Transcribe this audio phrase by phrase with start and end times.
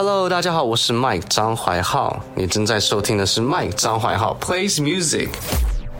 [0.00, 5.28] Hello，大家好，我是 Mike 张怀浩，你正在收听的是 Mike 张怀浩 Plays Music。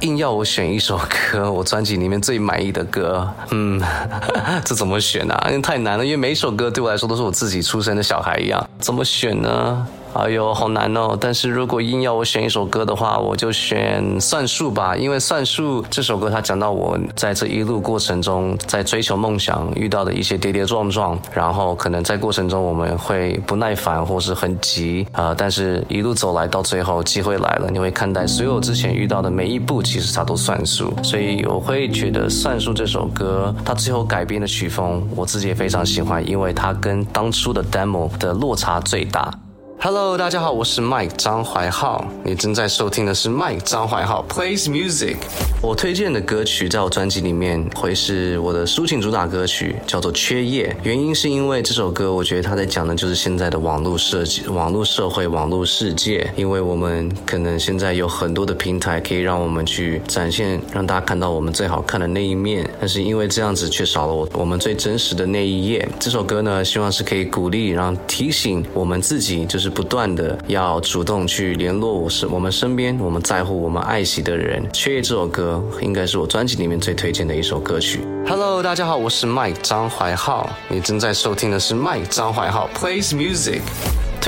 [0.02, 0.96] 硬要我选一首
[1.32, 3.82] 歌，我专辑里面最满意的歌，嗯，
[4.64, 5.46] 这怎么选啊？
[5.48, 9.84] 因为太难了，因为每首歌对我来说都是我自己出生的小孩一样，怎么选呢？
[10.14, 11.16] 哎呦，好难哦！
[11.20, 30.92] 但是如果硬要我选一首歌的话，我就选《算术》吧，因为《算术》这首歌它讲到我在这一路过程中，在追求梦想遇到的一些跌跌撞撞，然后可能在过程中我们会不耐烦或是很急啊，但是一路走来到最后，机会来了，你会看待所有之前遇到的每一步，其实它都算数。
[31.04, 39.32] 所以我会觉得《算术》这首歌，它最后改编的曲风，我自己也非常喜欢，因为它跟当初的 demo 的落差最大。
[39.80, 45.14] Hello，大家好，我是 Mike 张怀浩，你正在收听的是 Mike 张怀浩 Plays Music。
[45.62, 50.76] 我推荐的歌曲在我专辑里面会是我的抒情主打歌曲，叫做《缺页》。
[50.84, 56.28] 原因是因为这首歌，我觉得它在讲的就是现在的网络设计、网络社会、网络世界。
[56.34, 65.88] 因为我们可能现在有很多的平台可以让我们去展现，让大家看到我们最好看的那一面，但是因为这样子却少了我我们最真实的那一页。
[66.00, 69.67] 这首歌呢，希望是可以鼓励，然后提醒我们自己，就是。
[69.68, 74.62] 不断的要主动去联络我是我们身边我们在乎我们爱惜的人。
[74.72, 78.00] 缺页这首歌应该是我专辑里面最推荐的一首歌曲。
[78.26, 83.60] Hello，大家好，我是 Mike 张怀浩，你正在收听的是 Mike 张怀浩 Plays Music，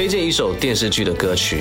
[0.01, 1.59] 推荐一首电视剧的歌曲。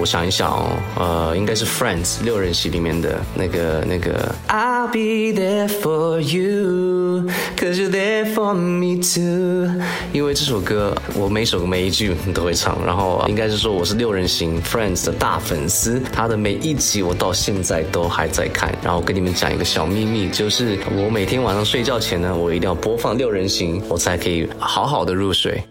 [0.00, 4.34] 我想一想哦，呃，应该是 Friends 六人席里面的那个那个。
[4.48, 9.78] I'll be there for you, cause you're there for me too。
[10.10, 18.74] 因为这首歌，我每首每一句都会唱，然后应该是说我是六人行 Friends 的大粉丝，他的每一集我到现在都还在看。
[18.82, 25.62] 然后跟你们讲一个小秘密，就是我每天晚上睡觉前呢，我一定要播放六人行，我才可以好好的入睡。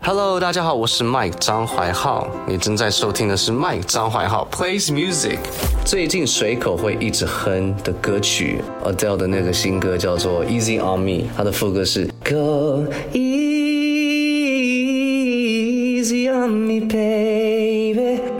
[0.00, 5.38] Hello，大家好，我是 Mike 张怀浩，你正在收听的是 Mike 张怀浩 Plays Music。
[5.84, 13.47] 最近随口会一直哼的歌曲，Adele 的那个新歌叫做 Easy on Me，它的副歌是 Go easy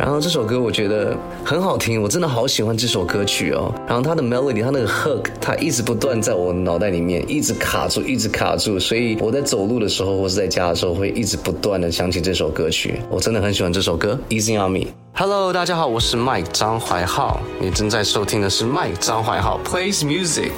[0.08, 1.14] 然后这首歌我觉得
[1.44, 3.70] 很好听，我真的好喜欢这首歌曲哦。
[3.86, 8.80] 然后它的 melody，它那个 hook，它一直不断在我脑袋里面一直卡住，一直卡住。
[8.80, 12.98] 所以我在走路的时候或是在家的时候，会一直不断的想起这首歌曲。
[13.10, 14.86] 我真的很喜欢这首歌，Easy on me。
[15.12, 20.52] Hello，大家好，我是 Mike 张怀浩，你正在收听的是 Mike 张怀浩 Plays Music。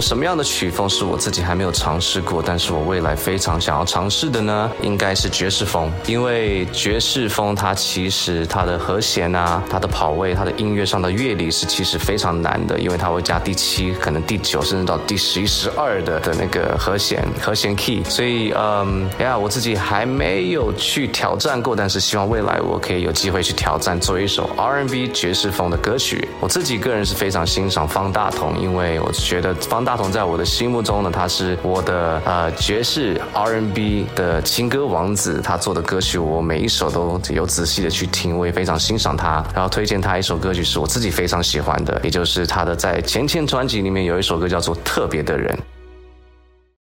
[0.00, 4.70] 什么样的曲风是我自己还没有尝试过，但是我未来非常想要尝试的呢？
[4.80, 18.04] 应该是爵士风，因为爵士风它其实它的和弦啊、它的跑位、它的音乐上的乐理是其实非常难的，因为它会加第七、可能第九，甚至到第十一、十二的的那个和弦和弦 key。
[18.04, 26.28] 所以，嗯，呀，我自己还没有去挑战过，但是希望未来我可以有机会去挑战，做一首 R&B 爵士风的歌曲。
[26.40, 29.87] 我自己个人是非常欣赏方大同，因为我觉得方。
[29.88, 35.40] 大同在我的心目中呢，他是我的呃爵士 R N B 的情歌王子。
[35.40, 39.42] 他做的歌曲，我每一首都有仔细的去听，我也非常欣赏他。
[39.54, 45.56] 然后推荐他一首歌曲，是我自己非常喜欢的，也就是他的在前前专辑里面有一首歌叫做《特别的人》。